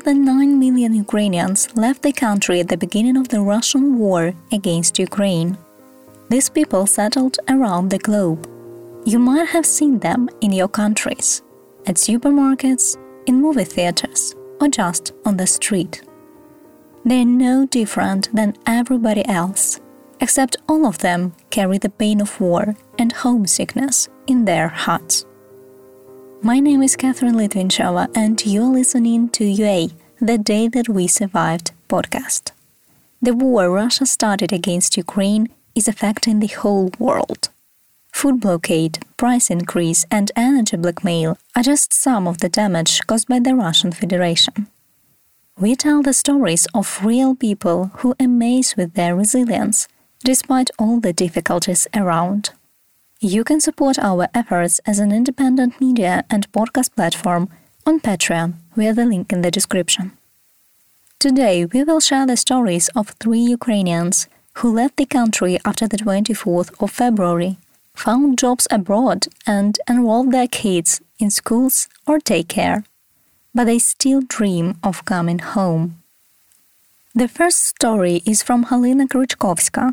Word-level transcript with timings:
more 0.00 0.14
than 0.14 0.24
9 0.24 0.58
million 0.58 0.94
Ukrainians 0.94 1.68
left 1.76 2.00
the 2.02 2.12
country 2.12 2.60
at 2.60 2.68
the 2.68 2.76
beginning 2.84 3.18
of 3.18 3.28
the 3.28 3.42
Russian 3.42 3.98
war 3.98 4.32
against 4.50 4.98
Ukraine. 4.98 5.58
These 6.30 6.48
people 6.48 6.86
settled 6.86 7.36
around 7.48 7.90
the 7.90 7.98
globe. 7.98 8.48
You 9.04 9.18
might 9.18 9.48
have 9.48 9.66
seen 9.66 9.98
them 9.98 10.30
in 10.40 10.52
your 10.52 10.68
countries, 10.68 11.42
at 11.86 11.96
supermarkets, 11.96 12.96
in 13.26 13.42
movie 13.42 13.64
theaters, 13.74 14.34
or 14.60 14.68
just 14.68 15.12
on 15.26 15.36
the 15.36 15.46
street. 15.46 15.94
They're 17.04 17.26
no 17.46 17.66
different 17.66 18.34
than 18.34 18.56
everybody 18.66 19.24
else, 19.28 19.80
except 20.20 20.56
all 20.66 20.86
of 20.86 20.98
them 20.98 21.34
carry 21.50 21.78
the 21.78 21.96
pain 22.02 22.22
of 22.22 22.40
war 22.40 22.74
and 22.98 23.12
homesickness 23.12 24.08
in 24.26 24.46
their 24.46 24.68
hearts. 24.68 25.26
My 26.42 26.58
name 26.58 26.82
is 26.82 26.96
Catherine 26.96 27.34
Litvinchova, 27.34 28.08
and 28.14 28.34
you're 28.46 28.72
listening 28.80 29.28
to 29.36 29.44
UA, 29.44 29.88
the 30.22 30.36
Day 30.36 30.68
That 30.68 30.86
We 30.86 31.06
Survived 31.06 31.72
podcast. 31.88 32.52
The 33.22 33.32
war 33.32 33.70
Russia 33.70 34.04
started 34.04 34.52
against 34.52 34.98
Ukraine 34.98 35.48
is 35.74 35.88
affecting 35.88 36.40
the 36.40 36.54
whole 36.58 36.90
world. 36.98 37.48
Food 38.12 38.38
blockade, 38.40 38.98
price 39.16 39.48
increase, 39.48 40.04
and 40.10 40.30
energy 40.36 40.76
blackmail 40.76 41.38
are 41.56 41.62
just 41.62 41.94
some 41.94 42.28
of 42.28 42.38
the 42.38 42.50
damage 42.50 43.00
caused 43.06 43.28
by 43.28 43.38
the 43.38 43.54
Russian 43.54 43.92
Federation. 43.92 44.66
We 45.58 45.74
tell 45.74 46.02
the 46.02 46.12
stories 46.12 46.66
of 46.74 47.02
real 47.02 47.34
people 47.34 47.90
who 48.00 48.14
amaze 48.20 48.76
with 48.76 48.92
their 48.92 49.16
resilience, 49.16 49.88
despite 50.22 50.68
all 50.78 51.00
the 51.00 51.14
difficulties 51.14 51.88
around. 51.96 52.50
You 53.20 53.42
can 53.42 53.60
support 53.60 53.98
our 53.98 54.28
efforts 54.34 54.80
as 54.86 54.98
an 54.98 55.12
independent 55.12 55.80
media 55.80 56.24
and 56.28 56.52
podcast 56.52 56.94
platform 56.94 57.48
on 57.86 58.00
Patreon 58.00 58.54
via 58.80 58.94
the 58.94 59.04
link 59.04 59.30
in 59.30 59.42
the 59.42 59.50
description. 59.50 60.12
Today, 61.18 61.66
we 61.66 61.84
will 61.84 62.00
share 62.00 62.26
the 62.26 62.42
stories 62.46 62.88
of 62.96 63.14
three 63.22 63.44
Ukrainians 63.58 64.16
who 64.58 64.76
left 64.80 64.96
the 64.96 65.12
country 65.18 65.54
after 65.68 65.86
the 65.86 66.00
24th 66.06 66.70
of 66.82 66.90
February, 67.02 67.52
found 68.06 68.38
jobs 68.44 68.66
abroad, 68.78 69.20
and 69.46 69.72
enrolled 69.92 70.32
their 70.32 70.48
kids 70.48 70.90
in 71.22 71.30
schools 71.30 71.76
or 72.06 72.18
daycare. 72.30 72.80
But 73.54 73.64
they 73.66 73.78
still 73.78 74.22
dream 74.36 74.66
of 74.88 75.04
coming 75.04 75.40
home. 75.56 75.84
The 77.20 77.28
first 77.28 77.60
story 77.74 78.16
is 78.32 78.42
from 78.46 78.60
Halina 78.68 79.06
Krychkovska, 79.12 79.84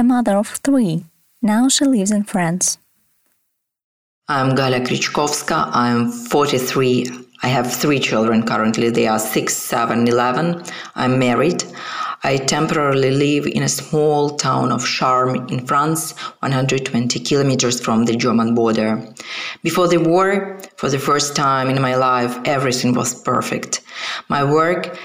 a 0.00 0.02
mother 0.04 0.36
of 0.42 0.48
three. 0.66 1.04
Now 1.42 1.68
she 1.74 1.84
lives 1.84 2.12
in 2.18 2.22
France. 2.32 2.78
I'm 4.28 4.50
Galia 4.54 4.82
Krychkovska. 4.86 5.58
I'm 5.72 6.12
43. 6.12 7.27
I 7.42 7.48
have 7.48 7.72
three 7.72 8.00
children 8.00 8.42
currently. 8.44 8.90
They 8.90 9.06
are 9.06 9.18
6, 9.18 9.56
7, 9.56 10.08
11. 10.08 10.62
I'm 10.96 11.18
married. 11.18 11.64
I 12.24 12.36
temporarily 12.36 13.12
live 13.12 13.46
in 13.46 13.62
a 13.62 13.68
small 13.68 14.30
town 14.30 14.72
of 14.72 14.84
Charmes 14.84 15.52
in 15.52 15.64
France, 15.64 16.18
120 16.40 17.20
kilometers 17.20 17.80
from 17.80 18.06
the 18.06 18.16
German 18.16 18.56
border. 18.56 19.06
Before 19.62 19.86
the 19.86 19.98
war, 19.98 20.58
for 20.76 20.88
the 20.88 20.98
first 20.98 21.36
time 21.36 21.70
in 21.70 21.80
my 21.80 21.94
life, 21.94 22.36
everything 22.44 22.92
was 22.94 23.14
perfect. 23.14 23.82
My 24.28 24.42
work 24.42 24.98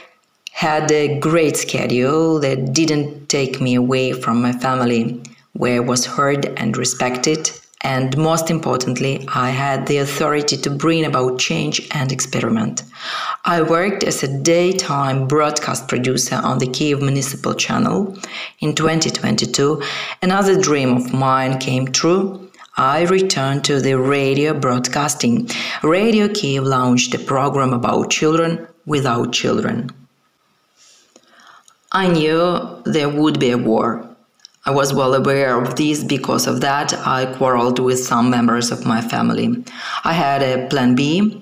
had 0.51 0.91
a 0.91 1.19
great 1.19 1.55
schedule 1.55 2.39
that 2.39 2.73
didn't 2.73 3.27
take 3.29 3.61
me 3.61 3.75
away 3.75 4.13
from 4.13 4.41
my 4.41 4.53
family, 4.53 5.21
where 5.53 5.83
I 5.83 5.85
was 5.85 6.05
heard 6.07 6.47
and 6.57 6.75
respected 6.75 7.51
and 7.83 8.17
most 8.17 8.49
importantly, 8.49 9.25
I 9.27 9.49
had 9.49 9.87
the 9.87 9.97
authority 9.97 10.55
to 10.57 10.69
bring 10.69 11.03
about 11.03 11.37
change 11.37 11.85
and 11.91 12.11
experiment. 12.11 12.83
I 13.43 13.61
worked 13.61 14.05
as 14.05 14.23
a 14.23 14.41
daytime 14.41 15.27
broadcast 15.27 15.89
producer 15.89 16.35
on 16.35 16.59
the 16.59 16.67
Kiev 16.67 17.01
Municipal 17.01 17.53
Channel. 17.53 18.17
In 18.61 18.73
2022, 18.73 19.81
another 20.21 20.59
dream 20.59 20.95
of 20.95 21.13
mine 21.13 21.59
came 21.59 21.87
true. 21.87 22.49
I 22.77 23.01
returned 23.03 23.65
to 23.65 23.81
the 23.81 23.95
radio 23.95 24.57
broadcasting. 24.57 25.49
Radio 25.83 26.29
Kiev 26.29 26.63
launched 26.63 27.13
a 27.13 27.19
program 27.19 27.73
about 27.73 28.09
children 28.09 28.65
without 28.85 29.33
children. 29.33 29.89
I 31.91 32.07
knew 32.07 32.81
there 32.85 33.09
would 33.09 33.39
be 33.39 33.51
a 33.51 33.57
war. 33.57 34.12
I 34.65 34.71
was 34.71 34.93
well 34.93 35.13
aware 35.13 35.61
of 35.61 35.75
this 35.75 36.05
because 36.05 36.47
of 36.47 36.61
that 36.61 36.93
I 37.05 37.25
quarreled 37.25 37.79
with 37.79 37.99
some 37.99 38.29
members 38.29 38.71
of 38.71 38.85
my 38.85 39.01
family. 39.01 39.61
I 40.05 40.13
had 40.13 40.41
a 40.41 40.67
plan 40.69 40.95
B, 40.95 41.41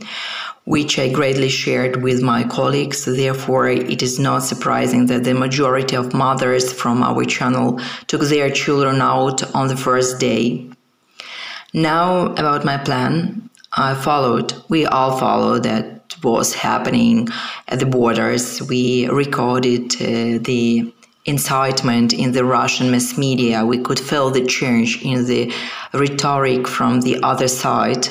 which 0.66 0.98
I 0.98 1.08
greatly 1.10 1.50
shared 1.50 2.02
with 2.02 2.24
my 2.24 2.44
colleagues. 2.44 3.06
Therefore, 3.06 3.70
it 3.70 4.02
is 4.02 4.18
not 4.18 4.40
surprising 4.40 5.06
that 5.06 5.24
the 5.24 5.36
majority 5.36 5.96
of 5.96 6.16
mothers 6.16 6.74
from 6.74 7.04
our 7.04 7.24
channel 7.26 7.80
took 8.08 8.22
their 8.22 8.50
children 8.50 9.02
out 9.02 9.44
on 9.54 9.68
the 9.68 9.78
first 9.78 10.20
day. 10.20 10.68
Now, 11.76 12.34
about 12.34 12.66
my 12.66 12.78
plan, 12.78 13.50
I 13.74 13.94
followed, 13.94 14.54
we 14.68 14.88
all 14.88 15.18
followed 15.20 15.64
that 15.64 16.16
was 16.24 16.54
happening 16.54 17.28
at 17.68 17.80
the 17.80 17.86
borders. 17.86 18.62
We 18.64 19.08
recorded 19.10 19.94
uh, 19.96 20.42
the 20.44 20.92
incitement 21.26 22.14
in 22.14 22.32
the 22.32 22.44
Russian 22.44 22.92
mass 22.92 23.18
media. 23.18 23.66
We 23.66 23.80
could 23.80 24.00
feel 24.00 24.32
the 24.32 24.46
change 24.46 25.04
in 25.04 25.26
the 25.26 25.54
rhetoric 25.94 26.68
from 26.68 27.02
the 27.02 27.22
other 27.24 27.48
side. 27.48 28.08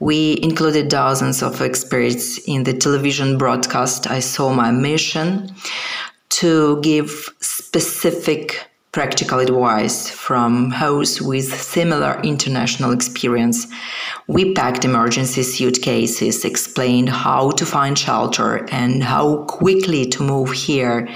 We 0.00 0.38
included 0.42 0.88
dozens 0.88 1.42
of 1.42 1.62
experts 1.62 2.38
in 2.46 2.64
the 2.64 2.74
television 2.74 3.38
broadcast. 3.38 4.10
I 4.10 4.20
saw 4.20 4.52
my 4.52 4.70
mission 4.70 5.54
to 6.30 6.80
give 6.80 7.30
specific 7.40 8.68
practical 8.94 9.40
advice 9.40 10.08
from 10.08 10.70
hosts 10.70 11.20
with 11.20 11.52
similar 11.60 12.20
international 12.22 12.92
experience. 12.92 13.66
We 14.28 14.54
packed 14.54 14.84
emergency 14.84 15.42
suitcases, 15.42 16.44
explained 16.44 17.08
how 17.08 17.50
to 17.58 17.66
find 17.66 17.98
shelter 17.98 18.64
and 18.70 19.02
how 19.02 19.46
quickly 19.46 20.06
to 20.10 20.22
move 20.22 20.52
here. 20.52 21.08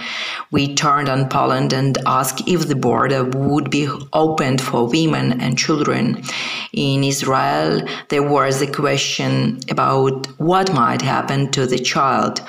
We 0.51 0.75
turned 0.75 1.09
on 1.09 1.29
Poland 1.29 1.73
and 1.73 1.97
asked 2.05 2.49
if 2.49 2.67
the 2.67 2.75
border 2.75 3.23
would 3.23 3.71
be 3.71 3.89
opened 4.13 4.61
for 4.61 4.89
women 4.89 5.41
and 5.41 5.57
children. 5.57 6.25
In 6.73 7.05
Israel, 7.05 7.87
there 8.09 8.29
was 8.29 8.61
a 8.61 8.73
question 8.83 9.61
about 9.71 10.27
what 10.41 10.75
might 10.75 11.03
happen 11.03 11.53
to 11.53 11.65
the 11.65 11.79
child, 11.79 12.41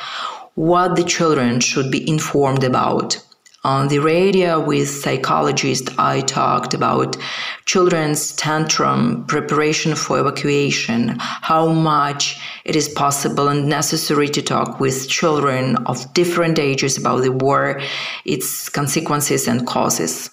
what 0.56 0.96
the 0.96 1.04
children 1.04 1.60
should 1.60 1.92
be 1.92 2.10
informed 2.10 2.64
about. 2.64 3.29
On 3.66 3.90
the 3.90 4.00
radio 4.00 4.58
with 4.58 4.88
psychologists, 4.88 5.92
I 5.98 6.22
talked 6.22 6.74
about 6.74 7.18
children's 7.66 8.32
tantrum, 8.32 9.26
preparation 9.26 9.96
for 9.96 10.18
evacuation, 10.18 11.18
how 11.20 11.68
much 11.68 12.40
it 12.64 12.78
is 12.78 12.88
possible 12.88 13.50
and 13.50 13.68
necessary 13.68 14.30
to 14.30 14.42
talk 14.42 14.80
with 14.80 15.10
children 15.10 15.76
of 15.88 16.14
different 16.14 16.58
ages 16.58 16.98
about 16.98 17.24
the 17.24 17.34
war, 17.34 17.82
its 18.24 18.70
consequences 18.70 19.46
and 19.46 19.68
causes. 19.68 20.30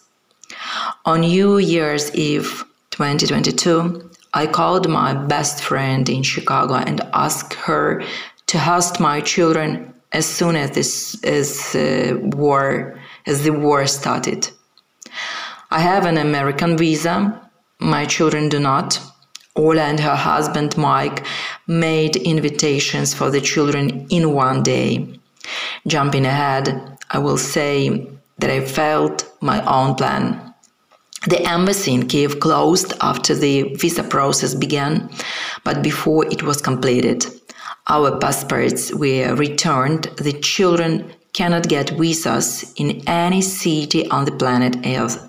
On 1.04 1.22
New 1.22 1.58
Year's 1.58 2.14
Eve 2.14 2.64
2022, 2.92 4.08
I 4.34 4.46
called 4.46 4.88
my 4.88 5.14
best 5.14 5.64
friend 5.64 6.08
in 6.08 6.22
Chicago 6.22 6.74
and 6.74 7.00
asked 7.12 7.54
her 7.54 8.04
to 8.46 8.58
host 8.60 9.00
my 9.00 9.20
children 9.20 9.92
as 10.12 10.26
soon 10.26 10.54
as 10.54 10.70
this 10.70 11.74
uh, 11.74 12.16
war 12.22 12.96
as 13.26 13.42
the 13.42 13.50
war 13.50 13.86
started. 13.86 14.50
I 15.70 15.80
have 15.80 16.06
an 16.06 16.16
American 16.16 16.76
visa. 16.78 17.50
My 17.80 18.04
children 18.04 18.48
do 18.48 18.60
not. 18.60 19.00
Ola 19.56 19.82
and 19.82 20.00
her 20.00 20.14
husband 20.14 20.76
Mike 20.76 21.24
made 21.66 22.16
invitations 22.16 23.14
for 23.14 23.30
the 23.30 23.40
children 23.40 24.06
in 24.10 24.32
one 24.32 24.62
day. 24.62 25.18
Jumping 25.86 26.26
ahead, 26.26 26.98
I 27.10 27.18
will 27.18 27.38
say 27.38 28.06
that 28.38 28.50
I 28.50 28.60
felt 28.64 29.30
my 29.40 29.64
own 29.64 29.94
plan. 29.94 30.54
The 31.28 31.42
embassy 31.42 31.94
in 31.94 32.06
Kiev 32.06 32.38
closed 32.38 32.92
after 33.00 33.34
the 33.34 33.74
visa 33.74 34.04
process 34.04 34.54
began, 34.54 35.10
but 35.64 35.82
before 35.82 36.26
it 36.26 36.42
was 36.42 36.60
completed. 36.60 37.26
Our 37.88 38.18
passports 38.18 38.94
were 38.94 39.34
returned. 39.34 40.04
The 40.18 40.34
children 40.34 41.12
cannot 41.36 41.68
get 41.68 41.90
visas 41.90 42.72
in 42.76 43.02
any 43.06 43.42
city 43.42 44.08
on 44.08 44.24
the 44.24 44.32
planet 44.32 44.74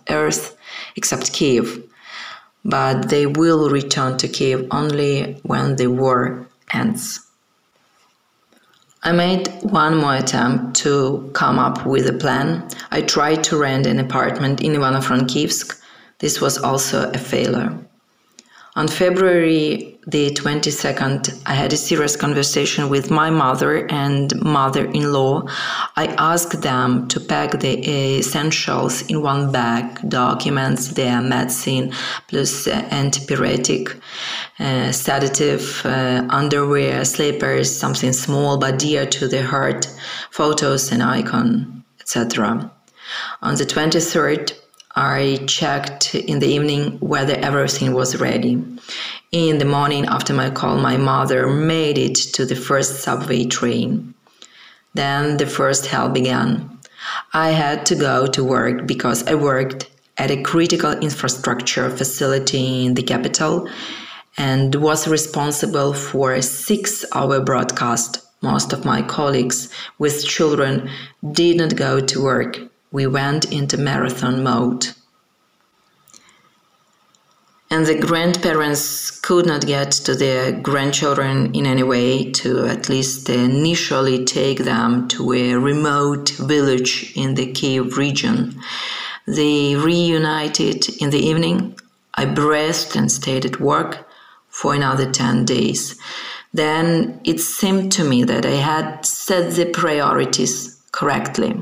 Earth 0.09 0.57
except 0.95 1.33
Kiev, 1.33 1.83
but 2.63 3.09
they 3.09 3.25
will 3.25 3.69
return 3.69 4.17
to 4.17 4.27
Kiev 4.27 4.67
only 4.71 5.33
when 5.43 5.75
the 5.75 5.87
war 5.87 6.47
ends. 6.73 7.19
I 9.03 9.11
made 9.11 9.49
one 9.61 9.97
more 9.97 10.15
attempt 10.15 10.77
to 10.77 11.29
come 11.33 11.59
up 11.59 11.85
with 11.85 12.07
a 12.07 12.13
plan. 12.13 12.67
I 12.91 13.01
tried 13.01 13.43
to 13.45 13.57
rent 13.57 13.85
an 13.85 13.99
apartment 13.99 14.61
in 14.61 14.73
Ivano-Frankivsk. 14.73 15.79
This 16.19 16.41
was 16.41 16.57
also 16.57 17.11
a 17.11 17.17
failure. 17.17 17.77
On 18.75 18.87
February 18.87 19.96
the 20.07 20.29
22nd, 20.31 21.41
I 21.45 21.53
had 21.53 21.73
a 21.73 21.77
serious 21.77 22.15
conversation 22.15 22.87
with 22.87 23.11
my 23.11 23.29
mother 23.29 23.85
and 23.91 24.33
mother 24.41 24.85
in 24.85 25.11
law. 25.11 25.43
I 25.97 26.05
asked 26.17 26.61
them 26.61 27.09
to 27.09 27.19
pack 27.19 27.59
the 27.59 28.17
essentials 28.17 29.01
in 29.09 29.21
one 29.21 29.51
bag 29.51 29.99
documents, 30.07 30.87
their 30.93 31.21
medicine, 31.21 31.91
plus 32.29 32.67
antipyretic, 32.67 34.01
uh, 34.59 34.93
sedative, 34.93 35.81
uh, 35.83 36.25
underwear, 36.29 37.03
slippers, 37.03 37.75
something 37.75 38.13
small 38.13 38.57
but 38.57 38.79
dear 38.79 39.05
to 39.05 39.27
the 39.27 39.43
heart, 39.43 39.87
photos 40.31 40.89
and 40.93 41.03
icon, 41.03 41.83
etc. 41.99 42.71
On 43.41 43.55
the 43.55 43.65
23rd, 43.65 44.53
I 44.97 45.45
checked 45.45 46.15
in 46.15 46.39
the 46.39 46.47
evening 46.47 46.97
whether 47.01 47.35
everything 47.35 47.93
was 47.93 48.19
ready. 48.19 48.63
In 49.31 49.59
the 49.59 49.65
morning 49.65 50.07
after 50.07 50.33
my 50.33 50.49
call, 50.49 50.77
my 50.77 50.97
mother 50.97 51.45
made 51.45 51.99
it 51.99 52.15
to 52.33 52.47
the 52.47 52.55
first 52.55 53.01
subway 53.01 53.45
train. 53.45 54.15
Then 54.95 55.37
the 55.37 55.45
first 55.45 55.85
hell 55.85 56.09
began. 56.09 56.79
I 57.31 57.51
had 57.51 57.85
to 57.85 57.95
go 57.95 58.25
to 58.25 58.43
work 58.43 58.87
because 58.87 59.21
I 59.27 59.35
worked 59.35 59.87
at 60.17 60.31
a 60.31 60.41
critical 60.41 60.93
infrastructure 60.93 61.91
facility 61.91 62.87
in 62.87 62.95
the 62.95 63.03
capital 63.03 63.69
and 64.35 64.73
was 64.73 65.07
responsible 65.07 65.93
for 65.93 66.33
a 66.33 66.41
six 66.41 67.05
hour 67.13 67.39
broadcast. 67.39 68.25
Most 68.41 68.73
of 68.73 68.83
my 68.83 69.03
colleagues 69.03 69.69
with 69.99 70.25
children 70.25 70.89
did 71.33 71.57
not 71.57 71.75
go 71.75 71.99
to 71.99 72.23
work. 72.23 72.57
We 72.91 73.07
went 73.07 73.51
into 73.51 73.77
marathon 73.77 74.43
mode 74.43 74.87
and 77.69 77.85
the 77.85 77.99
grandparents 77.99 79.11
could 79.11 79.45
not 79.45 79.65
get 79.65 79.91
to 79.91 80.15
their 80.15 80.53
grandchildren 80.53 81.53
in 81.53 81.65
any 81.65 81.83
way 81.83 82.31
to 82.31 82.65
at 82.65 82.87
least 82.87 83.29
initially 83.29 84.23
take 84.23 84.59
them 84.59 85.07
to 85.09 85.33
a 85.33 85.55
remote 85.55 86.29
village 86.39 87.11
in 87.15 87.35
the 87.35 87.51
Kiev 87.51 87.97
region. 87.97 88.61
They 89.25 89.75
reunited 89.75 90.87
in 91.01 91.09
the 91.09 91.19
evening. 91.19 91.77
I 92.13 92.25
breathed 92.25 92.95
and 92.95 93.11
stayed 93.11 93.45
at 93.45 93.59
work 93.59 94.07
for 94.47 94.73
another 94.73 95.11
10 95.11 95.43
days. 95.43 95.99
Then 96.53 97.19
it 97.25 97.41
seemed 97.41 97.91
to 97.93 98.05
me 98.05 98.23
that 98.23 98.45
I 98.45 98.55
had 98.55 99.05
set 99.05 99.53
the 99.55 99.65
priorities 99.65 100.81
correctly. 100.93 101.61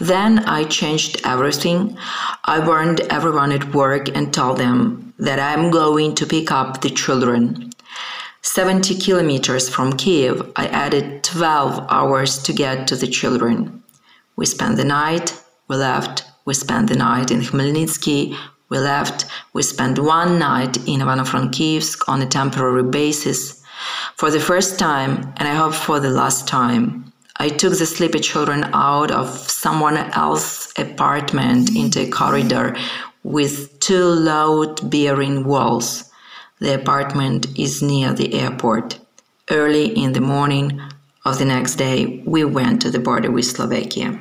Then 0.00 0.40
I 0.40 0.64
changed 0.64 1.20
everything. 1.24 1.98
I 2.44 2.64
warned 2.64 3.00
everyone 3.10 3.52
at 3.52 3.74
work 3.74 4.08
and 4.16 4.32
told 4.32 4.58
them 4.58 5.12
that 5.18 5.40
I'm 5.40 5.70
going 5.70 6.14
to 6.16 6.26
pick 6.26 6.50
up 6.52 6.80
the 6.80 6.90
children. 6.90 7.70
70 8.42 8.94
kilometers 8.94 9.68
from 9.68 9.92
Kiev, 9.96 10.52
I 10.56 10.68
added 10.68 11.24
12 11.24 11.86
hours 11.90 12.38
to 12.44 12.52
get 12.52 12.86
to 12.88 12.96
the 12.96 13.06
children. 13.06 13.82
We 14.36 14.46
spent 14.46 14.76
the 14.76 14.84
night, 14.84 15.38
we 15.68 15.76
left, 15.76 16.24
we 16.44 16.54
spent 16.54 16.88
the 16.88 16.96
night 16.96 17.30
in 17.30 17.40
Khmelnytsky, 17.40 18.36
we 18.70 18.78
left, 18.78 19.26
we 19.52 19.62
spent 19.62 19.98
one 19.98 20.38
night 20.38 20.76
in 20.88 21.00
Ivano-Frankivsk 21.00 22.08
on 22.08 22.22
a 22.22 22.26
temporary 22.26 22.84
basis. 22.84 23.62
For 24.16 24.30
the 24.30 24.40
first 24.40 24.78
time, 24.78 25.32
and 25.36 25.48
I 25.48 25.54
hope 25.54 25.74
for 25.74 26.00
the 26.00 26.10
last 26.10 26.46
time, 26.46 27.07
I 27.40 27.48
took 27.48 27.78
the 27.78 27.86
sleepy 27.86 28.18
children 28.18 28.64
out 28.74 29.12
of 29.12 29.28
someone 29.28 29.96
else's 29.96 30.72
apartment 30.76 31.76
into 31.76 32.00
a 32.00 32.10
corridor 32.10 32.76
with 33.22 33.78
two 33.78 34.04
load 34.04 34.90
bearing 34.90 35.44
walls. 35.44 36.10
The 36.58 36.74
apartment 36.74 37.46
is 37.56 37.80
near 37.80 38.12
the 38.12 38.34
airport. 38.34 38.98
Early 39.50 39.86
in 39.86 40.14
the 40.14 40.20
morning 40.20 40.80
of 41.24 41.38
the 41.38 41.44
next 41.44 41.76
day, 41.76 42.22
we 42.26 42.44
went 42.44 42.82
to 42.82 42.90
the 42.90 42.98
border 42.98 43.30
with 43.30 43.44
Slovakia. 43.44 44.18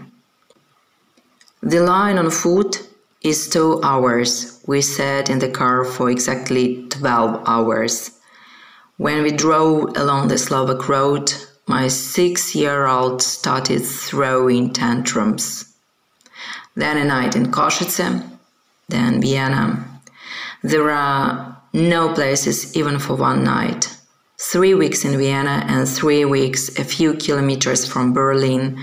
The 1.63 1.79
line 1.79 2.19
on 2.19 2.29
foot 2.29 2.87
is 3.23 3.49
two 3.49 3.81
hours. 3.83 4.61
We 4.67 4.81
sat 4.81 5.29
in 5.31 5.39
the 5.39 5.49
car 5.49 5.83
for 5.83 6.11
exactly 6.11 6.85
12 6.89 7.43
hours. 7.47 8.11
When 8.97 9.23
we 9.23 9.31
drove 9.31 9.97
along 9.97 10.27
the 10.27 10.37
Slovak 10.37 10.87
road, 10.87 11.33
my 11.67 11.89
six 11.89 12.55
year 12.55 12.87
old 12.87 13.21
started 13.21 13.81
throwing 13.81 14.71
tantrums. 14.71 15.73
Then 16.75 16.97
a 16.97 17.03
night 17.03 17.35
in 17.35 17.51
Košice, 17.51 18.23
then 18.87 19.21
Vienna. 19.21 19.85
There 20.63 20.89
are 20.89 21.61
no 21.73 22.13
places 22.13 22.75
even 22.75 22.99
for 22.99 23.15
one 23.15 23.43
night. 23.43 23.93
Three 24.39 24.75
weeks 24.75 25.03
in 25.03 25.17
Vienna 25.17 25.65
and 25.67 25.87
three 25.87 26.23
weeks 26.23 26.79
a 26.79 26.83
few 26.83 27.15
kilometers 27.15 27.87
from 27.87 28.13
Berlin. 28.13 28.79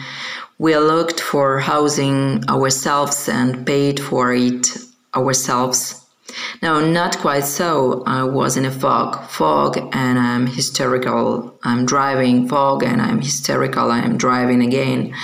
We 0.59 0.77
looked 0.77 1.21
for 1.21 1.61
housing 1.61 2.45
ourselves 2.49 3.29
and 3.29 3.67
paid 3.67 3.99
for 3.99 4.35
it 4.35 4.69
ourselves. 5.15 6.04
No, 6.63 6.81
not 6.81 7.19
quite 7.19 7.45
so. 7.45 8.03
I 8.07 8.25
was 8.25 8.57
in 8.57 8.65
a 8.65 8.71
fog, 8.71 9.29
fog, 9.29 9.77
and 9.93 10.19
I'm 10.19 10.47
hysterical. 10.47 11.59
I'm 11.63 11.87
driving, 11.87 12.49
fog, 12.49 12.83
and 12.83 13.01
I'm 13.01 13.21
hysterical. 13.21 13.91
I'm 13.91 14.17
driving 14.17 14.63
again. 14.63 15.15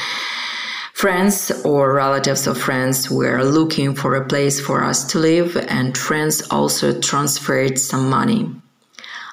Friends 0.93 1.51
or 1.65 1.95
relatives 1.95 2.47
of 2.47 2.61
friends 2.61 3.11
were 3.11 3.43
looking 3.43 3.95
for 3.95 4.15
a 4.15 4.27
place 4.27 4.61
for 4.61 4.85
us 4.85 5.05
to 5.13 5.19
live, 5.19 5.57
and 5.57 5.97
friends 5.97 6.43
also 6.51 7.01
transferred 7.01 7.79
some 7.79 8.11
money. 8.11 8.55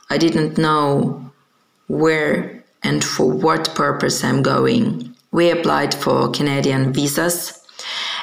I 0.10 0.18
didn't 0.18 0.58
know 0.58 1.32
where 1.88 2.64
and 2.84 3.04
for 3.04 3.30
what 3.30 3.76
purpose 3.76 4.24
I'm 4.24 4.42
going. 4.42 5.14
We 5.32 5.52
applied 5.52 5.94
for 5.94 6.32
Canadian 6.32 6.94
visas 6.94 7.58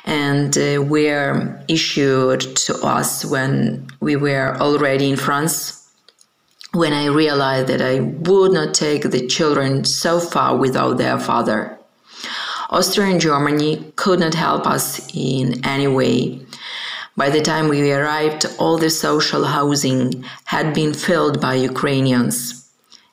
and 0.05 0.56
uh, 0.59 0.83
were 0.83 1.62
issued 1.69 2.41
to 2.41 2.75
us 2.85 3.25
when 3.25 3.87
we 4.01 4.17
were 4.17 4.56
already 4.56 5.11
in 5.11 5.17
France. 5.17 5.81
When 6.73 6.93
I 6.93 7.06
realized 7.06 7.69
that 7.69 7.81
I 7.81 8.01
would 8.01 8.53
not 8.53 8.75
take 8.75 9.03
the 9.03 9.27
children 9.27 9.85
so 9.85 10.21
far 10.21 10.56
without 10.56 10.99
their 10.99 11.19
father. 11.19 11.79
Austria 12.71 13.12
and 13.12 13.21
Germany 13.21 13.93
could 13.97 14.19
not 14.19 14.35
help 14.35 14.67
us 14.67 15.01
in 15.15 15.65
any 15.65 15.87
way. 15.87 16.45
By 17.17 17.31
the 17.31 17.43
time 17.43 17.69
we 17.69 17.93
arrived, 17.93 18.47
all 18.59 18.76
the 18.76 18.90
social 18.90 19.45
housing 19.45 20.25
had 20.45 20.75
been 20.75 20.93
filled 20.93 21.40
by 21.40 21.55
Ukrainians 21.55 22.64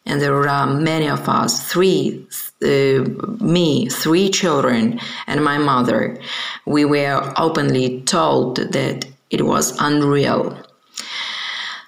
and 0.06 0.22
there 0.22 0.34
were 0.34 0.66
many 0.66 1.08
of 1.08 1.28
us 1.30 1.72
three 1.72 2.26
uh, 2.64 3.04
me 3.44 3.88
three 3.90 4.30
children 4.30 5.00
and 5.28 5.44
my 5.44 5.58
mother 5.58 6.20
we 6.66 6.86
were 6.86 7.34
openly 7.38 8.02
told 8.02 8.58
that 8.58 9.06
it 9.30 9.46
was 9.46 9.76
unreal. 9.80 10.58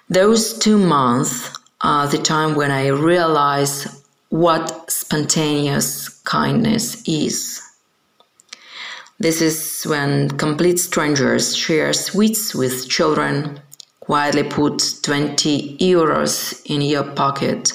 Those 0.08 0.58
two 0.58 0.78
months 0.78 1.50
are 1.80 2.06
the 2.06 2.18
time 2.18 2.54
when 2.54 2.70
i 2.70 2.86
realized 2.88 3.88
what 4.30 4.90
spontaneous 4.90 6.08
kindness 6.24 7.06
is. 7.06 7.60
This 9.18 9.40
is 9.40 9.84
when 9.84 10.30
complete 10.30 10.78
strangers 10.80 11.54
share 11.54 11.92
sweets 11.92 12.54
with 12.54 12.88
children 12.88 13.60
quietly 14.00 14.42
put 14.42 14.82
20 15.02 15.78
euros 15.78 16.60
in 16.66 16.82
your 16.82 17.04
pocket 17.04 17.72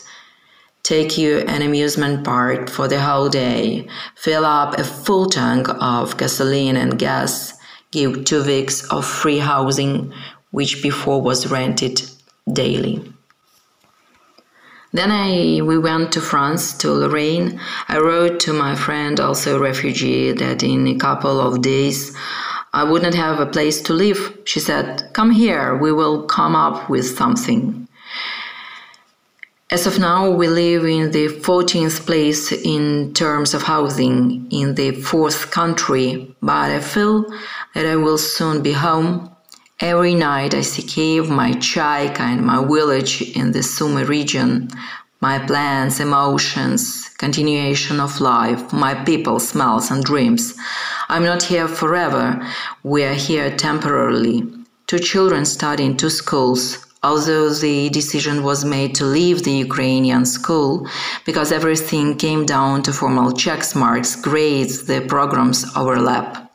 take 0.89 1.19
you 1.19 1.37
an 1.41 1.61
amusement 1.61 2.25
park 2.25 2.67
for 2.67 2.87
the 2.87 2.99
whole 2.99 3.29
day, 3.29 3.87
fill 4.15 4.43
up 4.43 4.73
a 4.79 4.83
full 4.83 5.27
tank 5.27 5.67
of 5.79 6.17
gasoline 6.17 6.75
and 6.75 6.97
gas, 6.97 7.53
give 7.91 8.25
two 8.25 8.43
weeks 8.43 8.83
of 8.89 9.05
free 9.05 9.37
housing, 9.37 10.11
which 10.49 10.81
before 10.81 11.21
was 11.21 11.51
rented 11.51 12.01
daily. 12.51 12.95
Then 14.91 15.11
I, 15.11 15.61
we 15.61 15.77
went 15.77 16.11
to 16.13 16.21
France, 16.21 16.75
to 16.79 16.91
Lorraine. 16.91 17.59
I 17.87 17.99
wrote 17.99 18.39
to 18.39 18.53
my 18.53 18.73
friend, 18.73 19.19
also 19.19 19.57
a 19.57 19.59
refugee, 19.59 20.31
that 20.31 20.63
in 20.63 20.87
a 20.87 20.95
couple 20.97 21.39
of 21.39 21.61
days 21.61 22.17
I 22.73 22.83
wouldn't 22.83 23.13
have 23.13 23.39
a 23.39 23.45
place 23.45 23.79
to 23.83 23.93
live. 23.93 24.39
She 24.45 24.59
said, 24.59 25.11
Come 25.13 25.29
here, 25.29 25.77
we 25.77 25.91
will 25.91 26.23
come 26.23 26.55
up 26.55 26.89
with 26.89 27.05
something. 27.05 27.87
As 29.71 29.85
of 29.85 29.99
now, 29.99 30.31
we 30.31 30.47
live 30.47 30.83
in 30.83 31.11
the 31.11 31.27
14th 31.27 32.03
place 32.07 32.51
in 32.51 33.13
terms 33.13 33.53
of 33.53 33.61
housing 33.61 34.47
in 34.51 34.73
the 34.73 34.93
fourth 34.93 35.51
country, 35.51 36.35
but 36.41 36.71
I 36.71 36.79
feel 36.79 37.23
that 37.75 37.85
I 37.85 37.95
will 37.95 38.17
soon 38.17 38.63
be 38.63 38.71
home. 38.71 39.29
Every 39.79 40.15
night 40.15 40.55
I 40.55 40.61
see 40.61 40.81
Kiev, 40.81 41.29
my 41.29 41.51
Chaika, 41.51 42.21
and 42.21 42.43
my 42.43 42.65
village 42.65 43.21
in 43.37 43.51
the 43.51 43.61
Sumy 43.61 44.07
region, 44.07 44.69
my 45.21 45.37
plans, 45.37 45.99
emotions, 45.99 47.07
continuation 47.19 47.99
of 47.99 48.19
life, 48.19 48.73
my 48.73 48.95
people, 48.95 49.39
smells, 49.39 49.91
and 49.91 50.03
dreams. 50.03 50.55
I'm 51.09 51.25
not 51.25 51.43
here 51.43 51.67
forever. 51.67 52.41
We 52.81 53.03
are 53.03 53.13
here 53.13 53.55
temporarily. 53.55 54.51
Two 54.87 54.97
children 54.97 55.45
study 55.45 55.85
in 55.85 55.95
two 55.95 56.09
schools, 56.09 56.83
although 57.03 57.49
the 57.49 57.89
decision 57.89 58.43
was 58.43 58.65
made 58.65 58.93
to 58.95 59.05
leave 59.05 59.43
the 59.43 59.57
Ukrainian 59.67 60.25
school 60.25 60.87
because 61.25 61.51
everything 61.51 62.17
came 62.17 62.45
down 62.45 62.83
to 62.83 62.93
formal 62.93 63.31
checks 63.31 63.75
marks, 63.75 64.15
grades, 64.15 64.85
the 64.85 65.01
programs 65.01 65.65
overlap. 65.75 66.48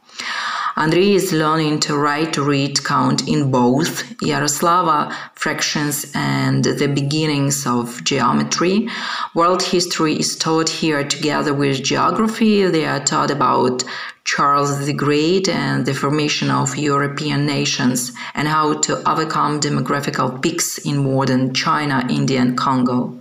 Andrei 0.76 1.12
is 1.12 1.32
learning 1.32 1.78
to 1.80 1.96
write, 1.96 2.36
read, 2.36 2.82
count 2.82 3.28
in 3.28 3.50
both 3.52 4.02
Yaroslava 4.18 5.14
fractions 5.34 6.10
and 6.14 6.64
the 6.64 6.88
beginnings 6.88 7.64
of 7.64 8.02
geometry. 8.02 8.88
World 9.34 9.62
history 9.62 10.18
is 10.18 10.36
taught 10.36 10.68
here 10.68 11.04
together 11.04 11.54
with 11.54 11.84
geography. 11.84 12.66
They 12.66 12.86
are 12.86 13.04
taught 13.04 13.30
about 13.30 13.84
Charles 14.24 14.84
the 14.84 14.92
Great 14.92 15.48
and 15.48 15.86
the 15.86 15.94
formation 15.94 16.50
of 16.50 16.76
European 16.76 17.46
nations 17.46 18.10
and 18.34 18.48
how 18.48 18.80
to 18.80 19.08
overcome 19.08 19.60
demographical 19.60 20.42
peaks 20.42 20.78
in 20.78 21.04
modern 21.04 21.54
China, 21.54 22.04
India, 22.10 22.40
and 22.40 22.58
Congo. 22.58 23.16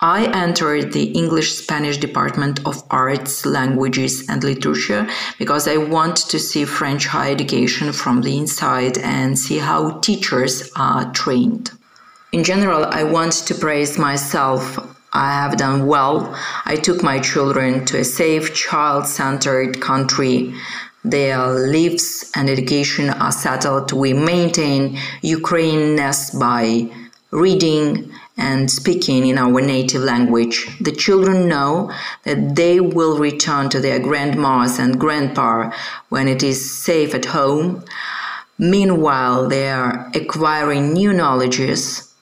I 0.00 0.26
entered 0.26 0.92
the 0.92 1.06
English 1.06 1.54
Spanish 1.54 1.96
Department 1.96 2.64
of 2.64 2.84
Arts, 2.88 3.44
Languages 3.44 4.28
and 4.28 4.44
Literature 4.44 5.08
because 5.38 5.66
I 5.66 5.76
want 5.76 6.16
to 6.28 6.38
see 6.38 6.64
French 6.64 7.06
higher 7.06 7.32
education 7.32 7.92
from 7.92 8.22
the 8.22 8.36
inside 8.38 8.96
and 8.98 9.36
see 9.36 9.58
how 9.58 9.98
teachers 9.98 10.70
are 10.76 11.12
trained. 11.12 11.72
In 12.30 12.44
general, 12.44 12.84
I 12.84 13.02
want 13.02 13.32
to 13.32 13.54
praise 13.56 13.98
myself. 13.98 14.78
I 15.12 15.32
have 15.32 15.56
done 15.56 15.86
well. 15.88 16.32
I 16.64 16.76
took 16.76 17.02
my 17.02 17.18
children 17.18 17.84
to 17.86 17.98
a 17.98 18.04
safe, 18.04 18.54
child 18.54 19.08
centered 19.08 19.80
country. 19.80 20.54
Their 21.04 21.44
lives 21.48 22.30
and 22.36 22.48
education 22.48 23.10
are 23.10 23.32
settled. 23.32 23.92
We 23.92 24.12
maintain 24.12 24.96
Ukraineness 25.22 26.30
by 26.30 26.88
reading 27.32 28.12
and 28.38 28.70
speaking 28.70 29.26
in 29.26 29.36
our 29.36 29.60
native 29.60 30.02
language. 30.02 30.66
The 30.80 30.92
children 30.92 31.48
know 31.48 31.92
that 32.24 32.54
they 32.54 32.80
will 32.80 33.18
return 33.18 33.68
to 33.70 33.80
their 33.80 33.98
grandmas 33.98 34.78
and 34.78 34.98
grandpa 34.98 35.72
when 36.08 36.28
it 36.28 36.42
is 36.42 36.58
safe 36.70 37.14
at 37.14 37.26
home. 37.26 37.84
Meanwhile, 38.58 39.48
they 39.48 39.68
are 39.70 40.10
acquiring 40.14 40.92
new 40.92 41.12
knowledges. 41.12 42.14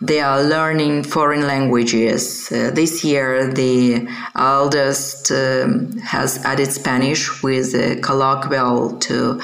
They 0.00 0.20
are 0.20 0.42
learning 0.42 1.02
foreign 1.02 1.46
languages. 1.46 2.50
Uh, 2.50 2.70
this 2.72 3.04
year, 3.04 3.52
the 3.52 4.08
eldest 4.34 5.30
um, 5.30 5.92
has 5.98 6.42
added 6.44 6.72
Spanish 6.72 7.42
with 7.42 7.74
a 7.74 8.00
colloquial 8.00 8.98
to 9.00 9.40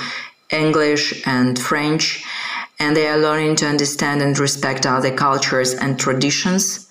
English 0.50 1.26
and 1.26 1.58
French 1.58 2.24
and 2.78 2.96
they 2.96 3.08
are 3.08 3.18
learning 3.18 3.56
to 3.56 3.66
understand 3.66 4.22
and 4.22 4.38
respect 4.38 4.86
other 4.86 5.14
cultures 5.14 5.74
and 5.74 5.98
traditions, 5.98 6.88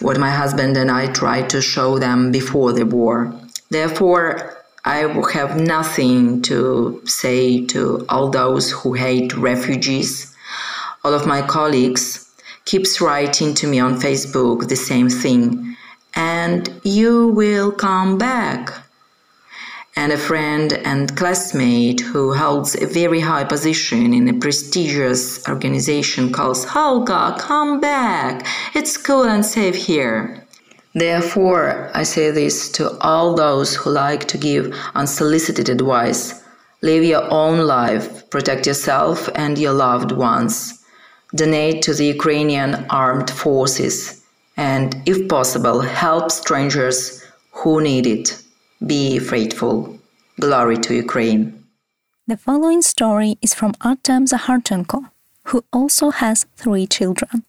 what 0.00 0.18
my 0.18 0.30
husband 0.30 0.76
and 0.76 0.90
I 0.90 1.12
tried 1.12 1.50
to 1.50 1.62
show 1.62 1.98
them 1.98 2.30
before 2.30 2.72
the 2.72 2.86
war. 2.86 3.32
Therefore, 3.70 4.56
I 4.84 4.96
have 5.32 5.60
nothing 5.60 6.42
to 6.42 7.02
say 7.04 7.66
to 7.66 8.04
all 8.08 8.30
those 8.30 8.70
who 8.70 8.94
hate 8.94 9.36
refugees. 9.36 10.34
All 11.04 11.14
of 11.14 11.26
my 11.26 11.42
colleagues 11.42 12.30
keeps 12.64 13.00
writing 13.00 13.54
to 13.54 13.66
me 13.66 13.78
on 13.78 14.00
Facebook 14.00 14.68
the 14.68 14.76
same 14.76 15.08
thing. 15.08 15.76
And 16.14 16.68
you 16.82 17.28
will 17.28 17.72
come 17.72 18.18
back 18.18 18.72
and 20.00 20.12
a 20.12 20.16
friend 20.16 20.72
and 20.90 21.14
classmate 21.14 22.00
who 22.00 22.32
holds 22.32 22.74
a 22.74 22.86
very 22.86 23.20
high 23.20 23.44
position 23.44 24.14
in 24.14 24.26
a 24.28 24.40
prestigious 24.44 25.46
organization 25.46 26.32
calls 26.32 26.64
Holga, 26.64 27.38
come 27.38 27.80
back. 27.80 28.46
It's 28.74 28.96
cool 28.96 29.24
and 29.24 29.44
safe 29.44 29.74
here. 29.74 30.46
Therefore, 30.94 31.90
I 31.92 32.04
say 32.04 32.30
this 32.30 32.72
to 32.76 32.96
all 33.00 33.34
those 33.34 33.76
who 33.76 33.90
like 33.90 34.26
to 34.28 34.38
give 34.38 34.74
unsolicited 34.94 35.68
advice. 35.68 36.42
Live 36.80 37.04
your 37.04 37.30
own 37.30 37.66
life, 37.66 38.30
protect 38.30 38.66
yourself 38.66 39.28
and 39.34 39.58
your 39.58 39.74
loved 39.74 40.12
ones. 40.12 40.82
Donate 41.34 41.82
to 41.82 41.92
the 41.92 42.06
Ukrainian 42.06 42.86
armed 42.88 43.28
forces, 43.28 44.24
and 44.56 44.96
if 45.04 45.28
possible, 45.28 45.80
help 45.82 46.30
strangers 46.30 47.22
who 47.50 47.82
need 47.82 48.06
it. 48.06 48.42
Be 48.84 49.18
faithful. 49.18 49.98
Glory 50.38 50.78
to 50.78 50.94
Ukraine. 50.94 51.64
The 52.26 52.36
following 52.36 52.80
story 52.80 53.36
is 53.42 53.52
from 53.52 53.74
Artem 53.82 54.24
Zakharchenko, 54.24 55.10
who 55.48 55.64
also 55.72 56.10
has 56.10 56.46
three 56.56 56.86
children. 56.86 57.44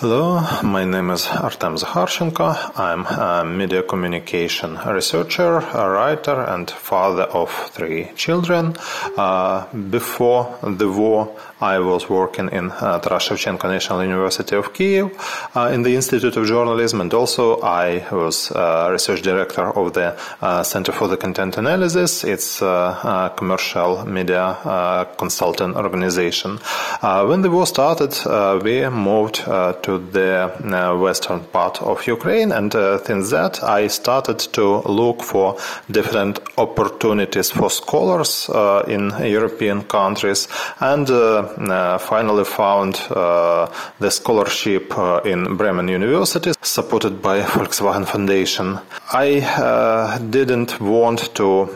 Hello, 0.00 0.40
my 0.62 0.86
name 0.86 1.10
is 1.10 1.26
Artem 1.26 1.74
Zakharchenko. 1.76 2.72
I'm 2.74 3.04
a 3.04 3.44
media 3.44 3.82
communication 3.82 4.78
researcher, 4.86 5.58
a 5.58 5.90
writer, 5.90 6.40
and 6.40 6.70
father 6.70 7.24
of 7.24 7.50
three 7.72 8.08
children. 8.16 8.78
Uh, 9.18 9.66
before 9.90 10.58
the 10.62 10.90
war, 10.90 11.36
I 11.60 11.78
was 11.80 12.08
working 12.08 12.48
in 12.48 12.70
uh, 12.70 12.98
Taras 13.00 13.30
National 13.46 14.02
University 14.02 14.56
of 14.56 14.72
Kiev 14.72 15.10
uh, 15.54 15.70
in 15.70 15.82
the 15.82 15.94
Institute 15.94 16.34
of 16.34 16.46
Journalism, 16.46 17.02
and 17.02 17.12
also 17.12 17.60
I 17.60 18.02
was 18.10 18.50
uh, 18.50 18.88
research 18.90 19.20
director 19.20 19.68
of 19.68 19.92
the 19.92 20.18
uh, 20.40 20.62
Center 20.62 20.92
for 20.92 21.08
the 21.08 21.18
Content 21.18 21.58
Analysis. 21.58 22.24
It's 22.24 22.62
a 22.62 23.34
commercial 23.36 24.06
media 24.06 24.42
uh, 24.42 25.04
consultant 25.18 25.76
organization. 25.76 26.58
when 27.02 27.42
the 27.42 27.50
war 27.50 27.66
started, 27.66 28.16
we 28.64 28.88
moved 28.88 29.44
to 29.44 29.89
to 29.90 29.98
the 30.12 30.30
uh, 30.44 30.96
western 30.96 31.40
part 31.52 31.82
of 31.82 32.06
Ukraine, 32.06 32.52
and 32.52 32.74
uh, 32.74 33.02
since 33.04 33.30
that 33.30 33.62
I 33.62 33.88
started 33.88 34.38
to 34.52 34.66
look 34.88 35.22
for 35.22 35.58
different 35.90 36.38
opportunities 36.56 37.50
for 37.50 37.70
scholars 37.70 38.48
uh, 38.48 38.84
in 38.86 39.12
European 39.38 39.82
countries, 39.82 40.48
and 40.80 41.10
uh, 41.10 41.14
uh, 41.16 41.98
finally 41.98 42.44
found 42.44 42.94
uh, 43.10 43.66
the 43.98 44.10
scholarship 44.10 44.94
in 45.24 45.56
Bremen 45.56 45.88
University, 45.88 46.52
supported 46.62 47.20
by 47.22 47.40
Volkswagen 47.54 48.06
Foundation. 48.06 48.78
I 49.12 50.18
didn't 50.30 50.80
want 50.80 51.34
to 51.34 51.68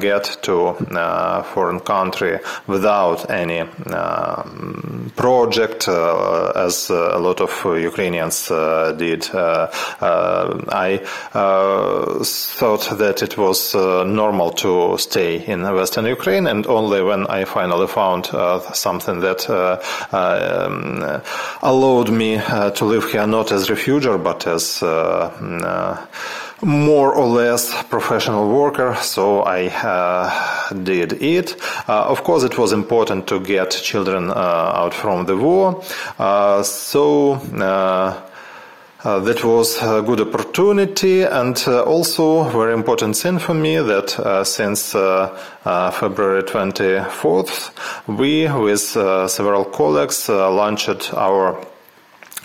get 0.00 0.24
to 0.42 0.74
foreign 1.54 1.80
country 1.80 2.38
without 2.66 3.30
any 3.30 3.60
um, 3.60 5.12
project, 5.16 5.88
as 5.88 6.90
a 6.90 7.18
lot 7.18 7.40
of 7.40 7.47
Uh, 7.64 7.74
Ukrainians 7.74 8.50
uh, 8.50 8.92
did. 8.92 9.28
Uh, 9.34 9.70
uh, 10.00 10.60
I 10.68 11.00
uh, 11.34 12.24
thought 12.24 12.98
that 12.98 13.22
it 13.22 13.36
was 13.36 13.74
uh, 13.74 14.04
normal 14.04 14.50
to 14.50 14.96
stay 14.98 15.44
in 15.44 15.62
Western 15.62 16.06
Ukraine, 16.06 16.46
and 16.46 16.66
only 16.66 17.02
when 17.02 17.26
I 17.26 17.44
finally 17.44 17.86
found 17.86 18.26
something 18.74 19.20
that 19.20 19.48
um, 20.12 21.22
allowed 21.62 22.10
me 22.10 22.38
to 22.38 22.84
live 22.84 23.10
here 23.10 23.26
not 23.26 23.52
as 23.52 23.70
refugee 23.70 24.18
but 24.18 24.46
as 24.46 24.80
mm, 24.80 25.98
more 26.62 27.14
or 27.14 27.26
less 27.26 27.82
professional 27.84 28.48
worker, 28.48 28.96
so 28.96 29.42
I 29.42 29.66
uh, 29.68 30.74
did 30.74 31.22
it. 31.22 31.56
Uh, 31.88 32.04
of 32.06 32.24
course, 32.24 32.42
it 32.42 32.58
was 32.58 32.72
important 32.72 33.26
to 33.28 33.40
get 33.40 33.70
children 33.70 34.30
uh, 34.30 34.34
out 34.34 34.94
from 34.94 35.26
the 35.26 35.36
war, 35.36 35.82
uh, 36.18 36.62
so. 36.62 37.34
Uh, 37.34 38.24
uh, 39.04 39.20
that 39.20 39.44
was 39.44 39.80
a 39.80 40.02
good 40.02 40.20
opportunity 40.20 41.22
and 41.22 41.62
uh, 41.68 41.84
also 41.84 42.42
very 42.50 42.72
important 42.74 43.16
thing 43.16 43.38
for 43.38 43.54
me 43.54 43.76
that 43.76 44.18
uh, 44.18 44.42
since 44.42 44.90
February 44.90 46.42
24th 46.42 47.70
we 48.08 48.48
with 48.48 48.80
several 49.30 49.64
colleagues 49.64 50.28
launched 50.28 51.14
our 51.14 51.64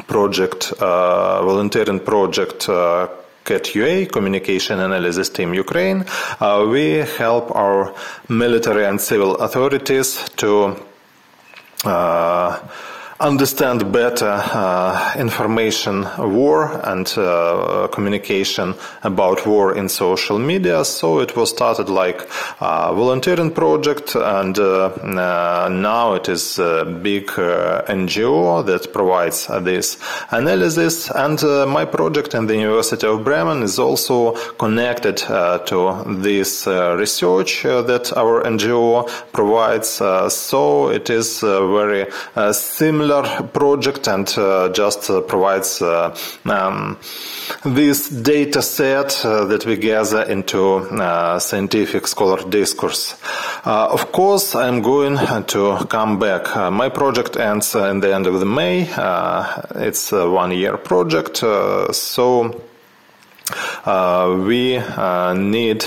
project 0.05 0.71
volunteering 0.77 1.99
project 1.99 2.69
CAT-UA, 3.43 4.07
Communication 4.07 4.79
Analysis 4.79 5.29
Team 5.29 5.53
Ukraine, 5.53 6.05
uh, 6.39 6.65
we 6.69 7.05
help 7.17 7.53
our 7.55 7.93
military 8.29 8.85
and 8.85 8.99
civil 8.99 9.35
authorities 9.37 10.29
to 10.37 10.75
uh, 11.85 12.59
understand 13.19 13.91
better 13.91 14.31
uh, 14.31 15.13
information 15.17 16.05
war 16.17 16.81
and 16.83 17.13
uh, 17.17 17.87
communication 17.91 18.73
about 19.03 19.45
war 19.45 19.75
in 19.75 19.87
social 19.87 20.39
media. 20.39 20.83
So 20.83 21.19
it 21.19 21.35
was 21.35 21.49
started 21.49 21.89
like 21.89 22.21
a 22.59 22.93
volunteering 22.93 23.51
project, 23.51 24.15
and 24.15 24.57
uh, 24.57 24.85
uh 24.85 25.69
now 25.71 26.13
it 26.13 26.27
is 26.29 26.59
a 26.59 26.85
big 26.85 27.29
uh, 27.37 27.83
NGO 27.87 28.65
that 28.65 28.91
provides 28.91 29.47
this 29.61 29.97
analysis. 30.31 31.09
And 31.11 31.41
uh, 31.43 31.65
my 31.65 31.85
project 31.85 32.33
in 32.33 32.47
the 32.47 32.55
University 32.55 33.07
of 33.07 33.23
Bremen 33.23 33.63
is 33.63 33.79
also 33.79 34.33
connected 34.57 35.17
to 35.17 36.03
this 36.07 36.67
research 36.67 37.63
that 37.63 38.13
our 38.15 38.43
NGO 38.43 39.07
provides. 39.31 40.01
so 40.33 40.89
it 40.89 41.09
is 41.09 41.41
very 41.41 42.07
similar 42.51 43.02
similar 43.03 43.47
project 43.47 44.07
and 44.07 44.33
uh, 44.37 44.69
just 44.69 45.09
uh, 45.09 45.21
provides 45.21 45.81
uh, 45.81 46.15
um, 46.45 46.97
this 47.65 48.09
data 48.09 48.61
set 48.61 49.25
uh, 49.25 49.45
that 49.45 49.65
we 49.65 49.75
gather 49.75 50.23
into 50.23 50.75
uh, 50.75 51.39
scientific 51.39 52.07
scholar 52.07 52.49
discourse. 52.49 53.15
Uh, 53.65 53.87
of 53.91 54.11
course, 54.11 54.55
I'm 54.55 54.81
going 54.81 55.17
to 55.47 55.85
come 55.89 56.19
back. 56.19 56.55
my 56.71 56.89
project 56.89 57.37
ends 57.37 57.75
in 57.75 57.99
the 57.99 58.13
end 58.13 58.27
of 58.27 58.39
the 58.39 58.45
May. 58.45 58.87
it's 59.75 60.11
a 60.13 60.29
one-year 60.29 60.77
project, 60.77 61.37
so 61.37 62.61
we 64.47 64.79
need 65.35 65.83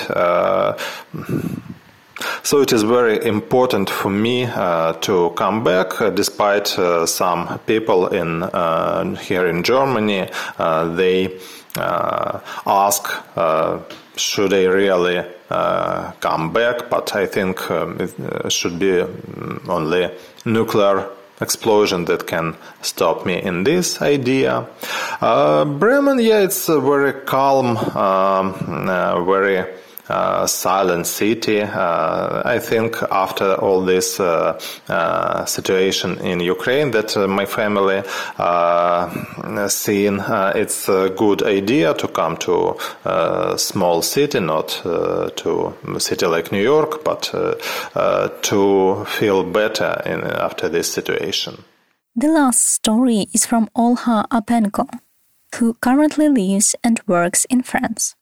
so 2.42 2.60
it 2.60 2.72
is 2.72 2.82
very 2.82 3.24
important 3.26 3.90
for 3.90 4.10
me 4.10 4.44
uh, 4.44 4.94
to 4.94 5.30
come 5.36 5.62
back, 5.64 6.00
uh, 6.00 6.10
despite 6.10 6.78
uh, 6.78 7.06
some 7.06 7.58
people 7.66 8.08
in 8.08 8.42
uh, 8.42 9.14
here 9.16 9.46
in 9.46 9.62
Germany 9.62 10.28
uh, 10.58 10.94
they 10.94 11.38
uh, 11.76 12.40
ask 12.66 13.08
should 14.16 14.54
I 14.54 14.64
really 14.64 15.22
come 15.50 16.52
back, 16.52 16.88
but 16.88 17.14
I 17.14 17.26
think 17.26 17.70
um, 17.70 18.00
it 18.00 18.50
should 18.50 18.78
be 18.78 18.92
mm, 18.92 19.68
only 19.68 20.10
nuclear 20.46 21.06
explosion 21.40 22.06
that 22.06 22.26
can 22.26 22.56
stop 22.80 23.26
me 23.26 23.42
in 23.42 23.64
this 23.64 24.00
idea. 24.00 24.66
Bremen, 25.20 26.18
yeah, 26.18 26.40
it's 26.40 26.66
a 26.70 26.80
very 26.80 27.12
calm, 27.26 27.76
um, 27.76 28.54
very 29.26 29.66
silent 30.46 31.06
city. 31.06 31.62
Uh, 31.62 32.42
I 32.44 32.58
think 32.58 32.96
after 33.10 33.54
all 33.54 33.84
this 33.84 34.20
uh, 34.20 34.58
uh 34.88 35.44
situation 35.44 36.18
in 36.18 36.40
Ukraine 36.40 36.90
that 36.92 37.16
uh, 37.16 37.26
my 37.26 37.46
family 37.46 38.02
uh, 38.38 39.68
seen, 39.68 40.22
it's 40.54 40.88
a 40.88 41.10
good 41.10 41.42
idea 41.42 41.94
to 41.94 42.08
come 42.08 42.36
to 42.36 42.76
a 43.04 43.58
small 43.58 44.02
city, 44.02 44.40
not 44.40 44.68
to 45.36 45.74
a 45.96 46.00
city 46.00 46.26
like 46.26 46.52
New 46.52 46.62
York, 46.62 47.04
but 47.04 47.22
to 48.42 49.04
feel 49.06 49.44
better 49.44 50.02
in, 50.06 50.22
after 50.24 50.68
this 50.68 50.92
situation. 50.92 51.64
The 52.14 52.28
last 52.28 52.62
story 52.66 53.26
is 53.34 53.44
from 53.44 53.68
Olha 53.76 54.26
Apenko, 54.28 54.88
who 55.56 55.74
currently 55.74 56.28
lives 56.28 56.74
and 56.82 57.00
works 57.06 57.44
in 57.50 57.62
France. 57.62 58.14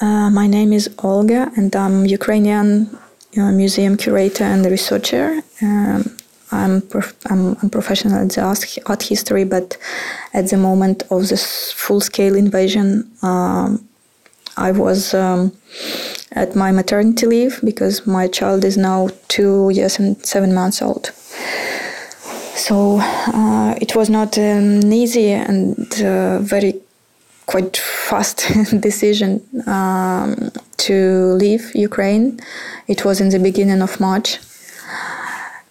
Uh, 0.00 0.30
my 0.30 0.46
name 0.46 0.72
is 0.72 0.90
Olga, 1.02 1.52
and 1.56 1.74
I'm 1.76 2.06
Ukrainian 2.06 2.88
uh, 3.36 3.52
museum 3.52 3.96
curator 3.96 4.44
and 4.44 4.64
researcher. 4.64 5.42
Um, 5.60 6.16
I'm, 6.50 6.82
prof- 6.82 7.14
I'm, 7.30 7.56
I'm, 7.62 7.70
professional 7.70 8.18
at 8.20 8.30
the 8.30 8.82
art 8.86 9.02
history, 9.02 9.44
but 9.44 9.76
at 10.34 10.50
the 10.50 10.56
moment 10.56 11.04
of 11.10 11.28
this 11.28 11.72
full-scale 11.72 12.34
invasion, 12.34 13.10
um, 13.22 13.86
I 14.56 14.72
was 14.72 15.14
um, 15.14 15.52
at 16.32 16.56
my 16.56 16.72
maternity 16.72 17.26
leave 17.26 17.60
because 17.62 18.06
my 18.06 18.28
child 18.28 18.64
is 18.64 18.76
now 18.76 19.08
two 19.28 19.70
years 19.70 19.98
and 19.98 20.24
seven 20.24 20.52
months 20.52 20.82
old. 20.82 21.10
So 22.54 22.98
uh, 23.00 23.74
it 23.80 23.94
was 23.94 24.10
not 24.10 24.36
an 24.36 24.92
easy 24.92 25.30
and 25.30 26.02
uh, 26.02 26.38
very 26.40 26.80
quite 27.46 27.76
fast 27.76 28.46
decision 28.80 29.40
um, 29.66 30.50
to 30.78 31.34
leave 31.34 31.74
Ukraine. 31.74 32.40
It 32.86 33.04
was 33.04 33.20
in 33.20 33.30
the 33.30 33.38
beginning 33.38 33.82
of 33.82 34.00
March. 34.00 34.38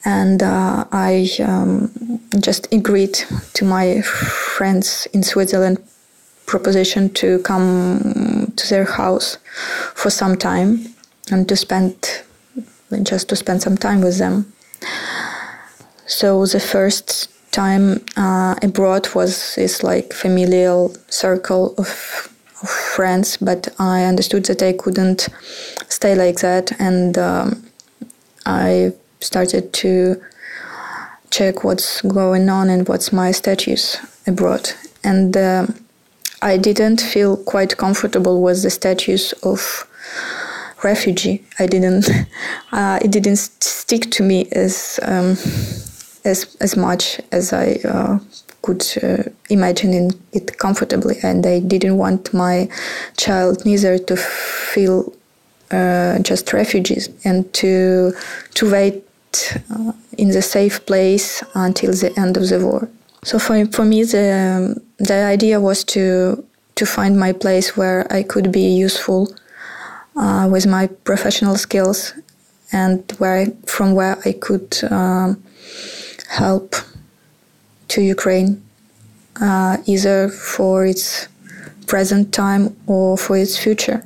And 0.04 0.42
uh, 0.42 0.86
I 0.92 1.30
um, 1.44 1.92
just 2.40 2.74
agreed 2.74 3.14
to 3.54 3.66
my 3.66 4.02
friends 4.02 5.08
in 5.14 5.22
Switzerland 5.22 5.78
proposition 6.48 7.10
to 7.14 7.40
come 7.44 8.52
to 8.56 8.70
their 8.70 8.86
house 8.86 9.38
for 9.94 10.10
some 10.10 10.36
time 10.38 10.88
and 11.32 11.48
to 11.48 11.56
spend 11.56 12.24
just 13.04 13.30
to 13.30 13.36
spend 13.36 13.62
some 13.62 13.78
time 13.78 14.02
with 14.02 14.18
them. 14.18 14.52
So 16.08 16.46
the 16.46 16.60
first 16.60 17.31
time 17.52 18.04
uh, 18.18 18.56
abroad 18.62 19.14
was 19.14 19.56
this 19.56 19.84
like 19.84 20.14
familial 20.14 20.96
circle 21.10 21.74
of, 21.78 22.30
of, 22.62 22.70
friends, 22.70 23.38
but 23.38 23.68
I 23.80 24.04
understood 24.06 24.46
that 24.46 24.62
I 24.62 24.74
couldn't 24.74 25.28
stay 25.90 26.16
like 26.16 26.40
that, 26.40 26.72
and 26.80 27.18
um, 27.18 27.64
I 28.46 28.94
started 29.20 29.74
to 29.74 30.22
check 31.30 31.64
what's 31.64 32.02
going 32.02 32.50
on 32.50 32.70
and 32.70 32.88
what's 32.88 33.12
my 33.14 33.32
status 33.32 33.98
abroad, 34.28 34.72
and 35.04 35.36
uh, 35.36 35.68
I 36.42 36.58
didn't 36.58 37.02
feel 37.02 37.38
quite 37.38 37.78
comfortable 37.78 38.42
with 38.42 38.64
the 38.64 38.70
status 38.70 39.34
of 39.44 39.88
refugee. 40.84 41.44
I 41.60 41.68
didn't. 41.68 42.10
Uh, 42.74 42.98
it 43.02 43.12
didn't 43.12 43.36
stick 43.36 44.10
to 44.12 44.24
me 44.24 44.48
as. 44.54 44.98
Um, 45.04 45.36
as 46.24 46.56
as 46.60 46.76
much 46.76 47.20
as 47.32 47.54
I 47.54 47.80
uh, 47.86 48.20
could 48.62 48.84
uh, 49.04 49.24
imagine 49.50 50.12
it 50.34 50.58
comfortably, 50.58 51.16
and 51.24 51.46
I 51.46 51.60
didn't 51.60 51.98
want 51.98 52.34
my 52.34 52.70
child 53.18 53.66
neither 53.66 53.98
to 53.98 54.16
feel 54.16 55.14
uh, 55.72 56.20
just 56.20 56.54
refugees 56.54 57.10
and 57.24 57.52
to 57.54 58.14
to 58.56 58.72
wait 58.72 59.04
uh, 59.72 59.94
in 60.18 60.32
the 60.32 60.42
safe 60.42 60.86
place 60.86 61.44
until 61.54 61.92
the 61.92 62.14
end 62.18 62.38
of 62.38 62.48
the 62.50 62.60
war. 62.60 62.88
So 63.24 63.40
for 63.40 63.66
for 63.68 63.86
me, 63.86 64.04
the 64.04 64.76
the 64.98 65.26
idea 65.34 65.60
was 65.60 65.84
to 65.86 66.44
to 66.76 66.86
find 66.86 67.20
my 67.20 67.34
place 67.34 67.78
where 67.78 68.06
I 68.12 68.24
could 68.24 68.52
be 68.52 68.84
useful 68.86 69.28
uh, 70.16 70.48
with 70.52 70.68
my 70.68 70.88
professional 71.04 71.58
skills, 71.58 72.14
and 72.72 73.00
where 73.18 73.48
from 73.66 73.96
where 73.96 74.18
I 74.26 74.34
could. 74.34 74.78
Um, 74.90 75.42
help 76.32 76.76
to 77.90 78.02
Ukraine, 78.02 78.64
uh, 79.42 79.78
either 79.86 80.30
for 80.30 80.86
its 80.86 81.28
present 81.88 82.34
time 82.34 82.76
or 82.88 83.18
for 83.18 83.36
its 83.38 83.58
future. 83.58 84.00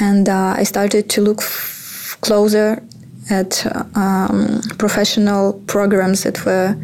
And 0.00 0.28
uh, 0.28 0.54
I 0.56 0.64
started 0.64 1.08
to 1.10 1.20
look 1.20 1.40
f- 1.40 2.16
closer 2.20 2.82
at 3.30 3.52
um, 3.94 4.60
professional 4.78 5.52
programs 5.66 6.22
that 6.24 6.44
were 6.44 6.76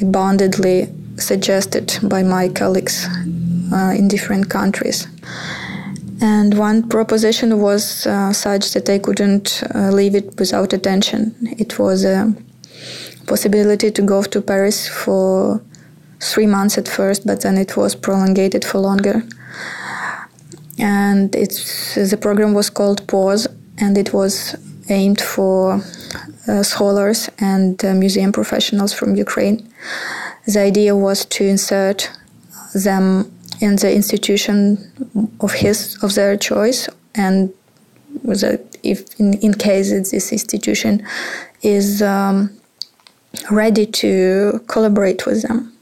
abundantly 0.00 0.88
suggested 1.16 1.98
by 2.02 2.22
my 2.22 2.48
colleagues 2.48 3.08
uh, 3.72 3.92
in 3.98 4.06
different 4.06 4.48
countries. 4.48 5.08
And 6.22 6.56
one 6.56 6.88
proposition 6.88 7.60
was 7.60 8.06
uh, 8.06 8.32
such 8.32 8.74
that 8.74 8.88
I 8.88 8.98
couldn't 8.98 9.62
uh, 9.74 9.90
leave 9.90 10.14
it 10.14 10.38
without 10.38 10.72
attention. 10.72 11.34
It 11.58 11.78
was 11.78 12.04
a 12.04 12.32
possibility 13.32 13.88
to 13.98 14.02
go 14.02 14.18
to 14.34 14.38
Paris 14.42 14.88
for 15.02 15.62
three 16.30 16.48
months 16.56 16.76
at 16.82 16.88
first, 16.88 17.20
but 17.28 17.40
then 17.44 17.56
it 17.64 17.76
was 17.76 17.94
prolongated 17.94 18.62
for 18.64 18.78
longer. 18.90 19.16
And 20.78 21.34
it's 21.42 21.94
the 22.12 22.18
program 22.26 22.52
was 22.60 22.68
called 22.78 23.06
Pause, 23.06 23.46
and 23.78 23.92
it 24.02 24.10
was 24.12 24.56
aimed 24.88 25.20
for 25.34 25.80
uh, 26.48 26.62
scholars 26.62 27.30
and 27.38 27.74
uh, 27.84 27.94
museum 27.94 28.32
professionals 28.32 28.92
from 28.98 29.10
Ukraine. 29.26 29.58
The 30.54 30.60
idea 30.70 30.92
was 31.08 31.18
to 31.36 31.42
insert 31.54 32.10
them 32.86 33.04
in 33.60 33.76
the 33.76 33.90
institution 34.00 34.56
of 35.44 35.52
his 35.62 35.78
of 36.04 36.10
their 36.18 36.36
choice, 36.50 36.80
and 37.24 37.38
if 38.92 38.98
in, 39.20 39.28
in 39.46 39.52
case 39.68 39.88
this 40.12 40.32
institution 40.38 40.92
is 41.62 41.86
um, 42.02 42.59
ready 43.50 43.86
to 43.86 44.60
collaborate 44.66 45.26
with 45.26 45.42
them. 45.42 45.72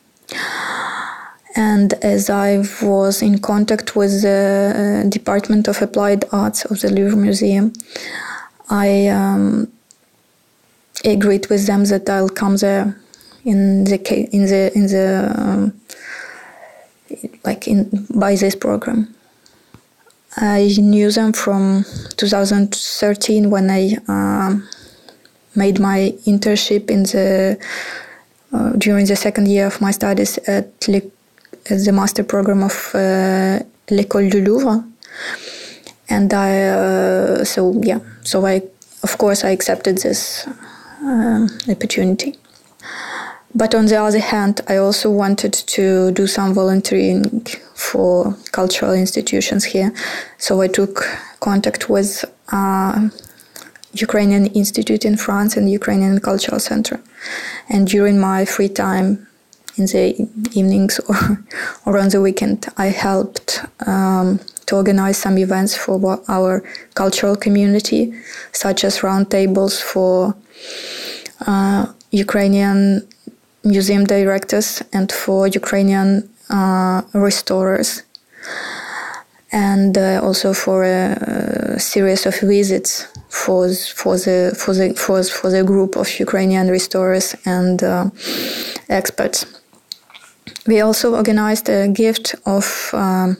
And 1.56 1.94
as 2.04 2.30
I 2.30 2.58
was 2.82 3.22
in 3.22 3.38
contact 3.40 3.96
with 3.96 4.22
the 4.22 5.02
uh, 5.04 5.08
Department 5.08 5.66
of 5.66 5.82
Applied 5.82 6.24
Arts 6.30 6.64
of 6.66 6.80
the 6.80 6.90
Louvre 6.90 7.16
Museum, 7.16 7.72
I 8.70 9.08
um, 9.08 9.72
agreed 11.04 11.48
with 11.48 11.66
them 11.66 11.84
that 11.86 12.08
I'll 12.08 12.28
come 12.28 12.56
there 12.58 12.96
in 13.44 13.84
the 13.84 13.98
in 14.30 14.46
the 14.46 14.72
in 14.74 14.86
the 14.86 15.32
um, 15.36 15.80
like 17.44 17.66
in 17.66 18.06
by 18.14 18.36
this 18.36 18.54
program. 18.54 19.14
I 20.36 20.76
knew 20.78 21.10
them 21.10 21.32
from 21.32 21.84
2013 22.16 23.50
when 23.50 23.70
I 23.70 23.96
um, 24.06 24.68
made 25.58 25.78
my 25.80 26.14
internship 26.26 26.90
in 26.90 27.02
the 27.02 27.58
uh, 28.52 28.70
during 28.78 29.06
the 29.06 29.16
second 29.16 29.46
year 29.48 29.66
of 29.66 29.80
my 29.80 29.90
studies 29.90 30.38
at, 30.46 30.88
Le, 30.88 31.02
at 31.70 31.84
the 31.84 31.92
master 31.92 32.24
program 32.24 32.62
of 32.62 32.94
uh, 32.94 33.58
l'école 33.90 34.30
du 34.30 34.40
Louvre, 34.40 34.84
and 36.08 36.32
I 36.32 36.62
uh, 36.62 37.44
so 37.44 37.60
yeah 37.82 38.00
so 38.22 38.46
I 38.46 38.62
of 39.02 39.18
course 39.18 39.44
I 39.44 39.50
accepted 39.50 39.98
this 39.98 40.46
uh, 41.04 41.46
opportunity. 41.68 42.36
But 43.54 43.74
on 43.74 43.86
the 43.86 43.96
other 43.96 44.20
hand, 44.20 44.60
I 44.68 44.76
also 44.76 45.10
wanted 45.10 45.52
to 45.52 46.12
do 46.12 46.26
some 46.26 46.54
volunteering 46.54 47.46
for 47.74 48.36
cultural 48.52 48.92
institutions 48.92 49.64
here. 49.64 49.92
So 50.36 50.60
I 50.60 50.68
took 50.68 51.04
contact 51.40 51.88
with 51.88 52.24
uh, 52.52 53.08
Ukrainian 53.92 54.46
Institute 54.46 55.04
in 55.04 55.16
France 55.16 55.56
and 55.56 55.70
Ukrainian 55.70 56.20
Cultural 56.20 56.60
Center. 56.60 57.00
And 57.68 57.86
during 57.88 58.18
my 58.18 58.44
free 58.44 58.68
time 58.68 59.26
in 59.76 59.86
the 59.86 60.28
evenings 60.52 61.00
or, 61.08 61.44
or 61.86 61.98
on 61.98 62.08
the 62.08 62.20
weekend, 62.20 62.66
I 62.76 62.86
helped 62.86 63.64
um, 63.86 64.40
to 64.66 64.76
organize 64.76 65.16
some 65.16 65.38
events 65.38 65.74
for 65.76 66.20
our 66.28 66.62
cultural 66.94 67.36
community, 67.36 68.12
such 68.52 68.84
as 68.84 68.98
roundtables 68.98 69.80
for 69.80 70.34
uh, 71.46 71.86
Ukrainian 72.10 73.06
museum 73.64 74.04
directors 74.04 74.82
and 74.92 75.10
for 75.10 75.46
Ukrainian 75.46 76.28
uh, 76.50 77.02
restorers, 77.12 78.02
and 79.52 79.96
uh, 79.96 80.20
also 80.22 80.52
for 80.52 80.84
a, 80.84 81.76
a, 81.76 81.80
series 81.80 82.26
of 82.26 82.38
visits 82.40 83.06
for 83.28 83.68
for 83.94 84.16
the 84.16 84.54
for 84.56 84.74
the 84.74 84.94
for, 84.94 85.22
for 85.22 85.50
the 85.50 85.64
group 85.64 85.96
of 85.96 86.20
Ukrainian 86.20 86.68
restorers 86.68 87.34
and 87.44 87.82
uh, 87.82 88.10
experts. 88.88 89.46
We 90.66 90.80
also 90.80 91.14
organized 91.14 91.68
a 91.68 91.88
gift 91.88 92.34
of 92.44 92.90
um, 92.92 93.36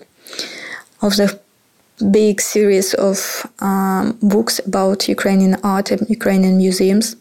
of 1.02 1.16
the 1.16 1.38
big 2.10 2.40
series 2.40 2.94
of 2.94 3.46
um, 3.60 4.16
books 4.22 4.60
about 4.60 5.08
Ukrainian 5.08 5.56
art 5.62 5.90
and 5.90 6.08
Ukrainian 6.08 6.56
museums 6.56 7.16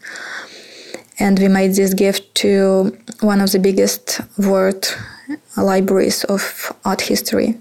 and 1.18 1.38
we 1.38 1.48
made 1.48 1.74
this 1.74 1.94
gift 1.94 2.34
to 2.36 2.96
one 3.20 3.40
of 3.40 3.50
the 3.50 3.58
biggest 3.58 4.20
world 4.38 4.96
libraries 5.56 6.24
of 6.24 6.72
art 6.84 7.00
history. 7.00 7.56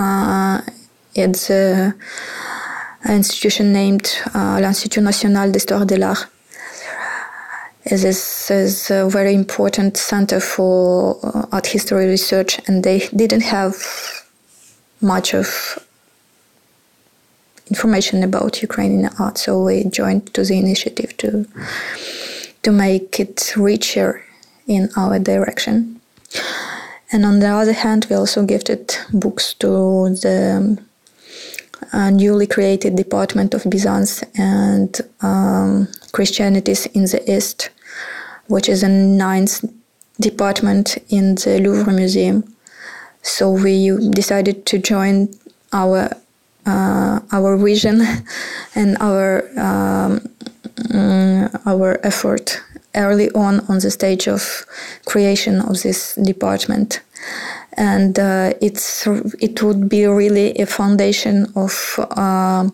Uh, 0.00 0.62
it's 1.14 1.50
an 1.50 1.94
institution 3.04 3.70
named 3.70 4.08
uh, 4.34 4.58
l'Institut 4.58 5.02
National 5.02 5.50
d'Histoire 5.50 5.84
de 5.84 5.96
l'Art. 5.98 6.26
This 7.84 8.50
is 8.50 8.90
a 8.90 9.06
very 9.10 9.34
important 9.34 9.98
center 9.98 10.40
for 10.40 11.18
uh, 11.22 11.46
art 11.52 11.66
history 11.66 12.06
research, 12.06 12.60
and 12.66 12.82
they 12.82 13.08
didn't 13.14 13.42
have 13.42 13.74
much 15.02 15.34
of 15.34 15.78
information 17.68 18.22
about 18.22 18.62
Ukrainian 18.62 19.10
art, 19.18 19.36
so 19.36 19.64
we 19.64 19.84
joined 19.84 20.32
to 20.34 20.44
the 20.44 20.56
initiative 20.58 21.14
to 21.18 21.46
to 22.62 22.70
make 22.72 23.20
it 23.20 23.52
richer 23.56 24.22
in 24.66 24.88
our 24.96 25.18
direction. 25.18 26.00
And 27.12 27.24
on 27.24 27.40
the 27.40 27.48
other 27.48 27.72
hand, 27.72 28.06
we 28.08 28.16
also 28.16 28.44
gifted 28.44 28.96
books 29.12 29.54
to 29.54 30.10
the 30.10 30.78
uh, 31.92 32.10
newly 32.10 32.46
created 32.46 32.96
Department 32.96 33.54
of 33.54 33.64
Byzance 33.68 34.22
and 34.38 35.00
um, 35.22 35.88
Christianities 36.12 36.86
in 36.86 37.04
the 37.04 37.22
East, 37.26 37.70
which 38.46 38.68
is 38.68 38.82
a 38.82 38.88
ninth 38.88 39.64
department 40.20 40.98
in 41.08 41.34
the 41.34 41.58
Louvre 41.60 41.92
Museum. 41.92 42.44
So 43.22 43.50
we 43.50 43.90
decided 44.10 44.66
to 44.66 44.78
join 44.78 45.30
our 45.72 46.10
uh, 46.66 47.20
our 47.32 47.56
vision 47.56 48.02
and 48.74 48.96
our 49.00 49.48
um, 49.58 50.28
um, 50.94 51.48
our 51.66 51.98
effort 52.04 52.62
early 52.94 53.30
on 53.32 53.60
on 53.68 53.78
the 53.78 53.90
stage 53.90 54.28
of 54.28 54.66
creation 55.06 55.60
of 55.60 55.82
this 55.82 56.14
department. 56.14 57.00
And 57.76 58.18
uh, 58.18 58.54
it's 58.60 59.06
it 59.38 59.62
would 59.62 59.88
be 59.88 60.06
really 60.06 60.54
a 60.58 60.66
foundation 60.66 61.46
of 61.54 61.98
uh, 61.98 62.68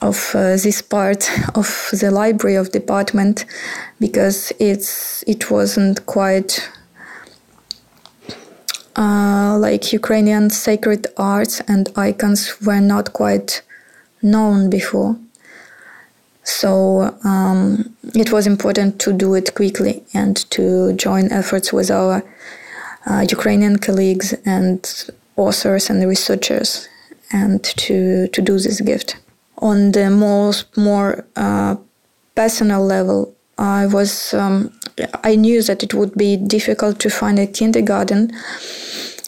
of 0.00 0.34
uh, 0.34 0.56
this 0.56 0.82
part 0.82 1.30
of 1.54 1.88
the 1.92 2.10
library 2.10 2.56
of 2.56 2.72
department 2.72 3.44
because 4.00 4.52
it's 4.58 5.22
it 5.26 5.50
wasn't 5.50 6.04
quite 6.06 6.68
uh, 8.96 9.56
like 9.58 9.92
Ukrainian 9.92 10.50
sacred 10.50 11.06
arts 11.16 11.60
and 11.68 11.90
icons 11.96 12.60
were 12.60 12.80
not 12.80 13.12
quite 13.12 13.62
known 14.22 14.68
before 14.68 15.16
so 16.44 17.16
um, 17.24 17.94
it 18.14 18.32
was 18.32 18.46
important 18.46 19.00
to 19.00 19.12
do 19.12 19.34
it 19.34 19.54
quickly 19.54 20.02
and 20.12 20.36
to 20.50 20.92
join 20.94 21.30
efforts 21.30 21.72
with 21.72 21.90
our 21.90 22.22
uh, 23.06 23.24
Ukrainian 23.28 23.78
colleagues 23.78 24.34
and 24.44 25.10
authors 25.36 25.90
and 25.90 26.06
researchers 26.08 26.88
and 27.32 27.62
to, 27.64 28.28
to 28.28 28.42
do 28.42 28.58
this 28.58 28.80
gift. 28.80 29.16
On 29.58 29.92
the 29.92 30.10
most 30.10 30.76
more 30.76 31.24
uh, 31.36 31.76
personal 32.34 32.84
level, 32.84 33.34
I 33.58 33.86
was 33.86 34.34
um, 34.34 34.72
I 35.24 35.36
knew 35.36 35.62
that 35.62 35.82
it 35.82 35.94
would 35.94 36.14
be 36.14 36.36
difficult 36.36 36.98
to 37.00 37.10
find 37.10 37.38
a 37.38 37.46
kindergarten 37.46 38.32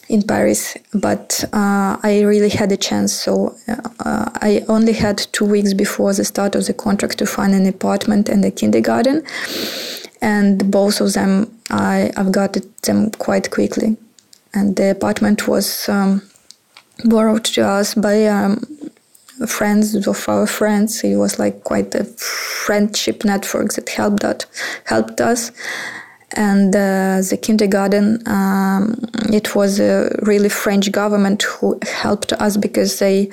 in 0.07 0.21
Paris, 0.21 0.77
but 0.93 1.43
uh, 1.53 1.97
I 2.03 2.21
really 2.21 2.49
had 2.49 2.71
a 2.71 2.77
chance. 2.77 3.13
So 3.13 3.55
uh, 3.67 4.29
I 4.35 4.63
only 4.67 4.93
had 4.93 5.17
two 5.31 5.45
weeks 5.45 5.73
before 5.73 6.13
the 6.13 6.25
start 6.25 6.55
of 6.55 6.65
the 6.65 6.73
contract 6.73 7.17
to 7.19 7.25
find 7.25 7.53
an 7.53 7.65
apartment 7.65 8.29
and 8.29 8.45
a 8.45 8.51
kindergarten, 8.51 9.23
and 10.21 10.71
both 10.71 11.01
of 11.01 11.13
them 11.13 11.51
I, 11.69 12.11
I've 12.17 12.31
got 12.31 12.57
them 12.83 13.11
quite 13.11 13.51
quickly. 13.51 13.97
And 14.53 14.75
the 14.75 14.91
apartment 14.91 15.47
was 15.47 15.89
um, 15.89 16.21
borrowed 17.03 17.43
to 17.45 17.65
us 17.65 17.93
by 17.93 18.25
um, 18.27 18.61
friends 19.47 19.95
of 20.07 20.29
our 20.29 20.47
friends. 20.47 21.03
It 21.03 21.17
was 21.17 21.39
like 21.39 21.63
quite 21.63 21.93
a 21.95 22.05
friendship 22.05 23.25
network 23.25 23.73
that 23.73 23.89
helped 23.89 24.21
that 24.21 24.45
helped 24.85 25.19
us 25.19 25.51
and 26.35 26.75
uh, 26.75 27.21
the 27.29 27.37
kindergarten 27.41 28.21
um, 28.27 28.95
it 29.31 29.55
was 29.55 29.79
a 29.79 30.09
really 30.23 30.49
french 30.49 30.91
government 30.91 31.43
who 31.43 31.79
helped 31.83 32.33
us 32.33 32.57
because 32.57 32.99
they 32.99 33.29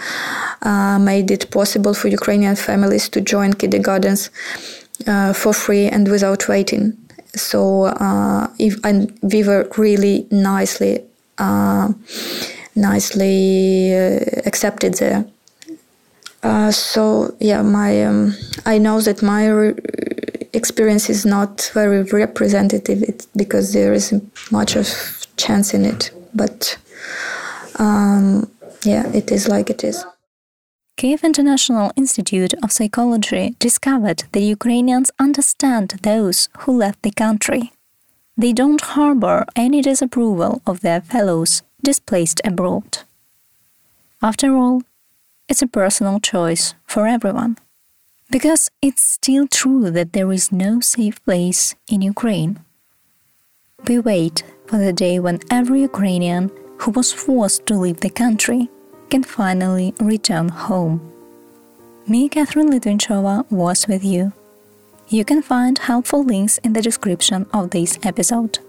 uh, 0.62 0.98
made 0.98 1.30
it 1.30 1.50
possible 1.50 1.94
for 1.94 2.08
ukrainian 2.08 2.56
families 2.56 3.08
to 3.08 3.20
join 3.20 3.52
kindergartens 3.52 4.30
uh, 5.06 5.32
for 5.32 5.52
free 5.52 5.86
and 5.86 6.08
without 6.08 6.48
waiting. 6.48 6.96
So 7.34 7.84
uh, 7.86 8.48
if, 8.58 8.78
and 8.84 9.12
we 9.22 9.42
were 9.42 9.68
really 9.76 10.26
nicely 10.30 11.02
uh, 11.38 11.92
nicely 12.76 13.94
uh, 13.94 14.20
accepted 14.46 14.94
there. 14.94 15.24
So 16.70 17.34
yeah 17.40 17.62
my 17.62 18.04
um, 18.04 18.34
i 18.66 18.78
know 18.78 19.00
that 19.00 19.22
my 19.22 19.46
re- 19.48 19.74
experience 20.52 21.08
is 21.08 21.24
not 21.24 21.70
very 21.74 22.02
representative 22.02 23.02
because 23.36 23.72
there 23.72 23.92
isn't 23.92 24.24
much 24.50 24.76
of 24.76 24.86
chance 25.36 25.74
in 25.74 25.84
it. 25.84 26.10
But 26.34 26.78
um, 27.78 28.50
yeah, 28.84 29.06
it 29.12 29.30
is 29.30 29.48
like 29.48 29.70
it 29.70 29.84
is. 29.84 30.04
Kiev 30.96 31.24
International 31.24 31.90
Institute 31.96 32.54
of 32.62 32.70
Psychology 32.70 33.56
discovered 33.58 34.24
that 34.32 34.40
Ukrainians 34.40 35.10
understand 35.18 35.98
those 36.02 36.48
who 36.60 36.76
left 36.76 37.02
the 37.02 37.10
country. 37.10 37.72
They 38.36 38.52
don't 38.52 38.80
harbor 38.80 39.46
any 39.56 39.82
disapproval 39.82 40.62
of 40.66 40.80
their 40.80 41.00
fellows 41.00 41.62
displaced 41.82 42.40
abroad. 42.44 42.98
After 44.22 44.54
all, 44.54 44.82
it's 45.48 45.62
a 45.62 45.66
personal 45.66 46.20
choice 46.20 46.74
for 46.86 47.06
everyone. 47.06 47.56
Because 48.32 48.70
it's 48.80 49.02
still 49.02 49.46
true 49.46 49.90
that 49.90 50.14
there 50.14 50.32
is 50.32 50.50
no 50.50 50.80
safe 50.80 51.22
place 51.22 51.74
in 51.86 52.00
Ukraine. 52.00 52.60
We 53.86 53.98
wait 53.98 54.42
for 54.66 54.78
the 54.78 54.94
day 55.04 55.18
when 55.18 55.40
every 55.50 55.82
Ukrainian 55.82 56.50
who 56.78 56.92
was 56.92 57.12
forced 57.12 57.66
to 57.66 57.74
leave 57.74 58.00
the 58.00 58.08
country 58.08 58.70
can 59.10 59.22
finally 59.22 59.92
return 60.00 60.48
home. 60.48 60.94
Me, 62.08 62.30
Catherine 62.30 62.70
Litvinchova, 62.70 63.44
was 63.50 63.86
with 63.86 64.02
you. 64.02 64.32
You 65.08 65.26
can 65.26 65.42
find 65.42 65.76
helpful 65.76 66.24
links 66.24 66.56
in 66.64 66.72
the 66.72 66.80
description 66.88 67.44
of 67.52 67.68
this 67.68 67.98
episode. 68.02 68.60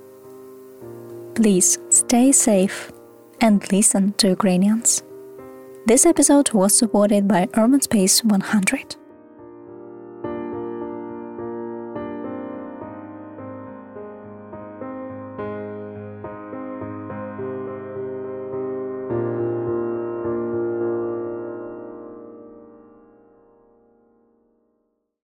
Please 1.36 1.80
stay 1.90 2.34
safe 2.34 2.92
and 3.40 3.64
listen 3.72 4.12
to 4.20 4.28
Ukrainians. 4.28 5.04
This 5.86 6.06
episode 6.06 6.52
was 6.52 6.78
supported 6.78 7.30
by 7.30 7.48
Urban 7.56 7.82
Space 7.82 8.26
100. 8.26 8.98